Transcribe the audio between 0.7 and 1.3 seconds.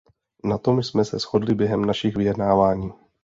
jsme se